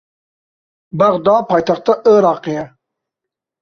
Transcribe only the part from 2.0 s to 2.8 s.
Iraqê ye.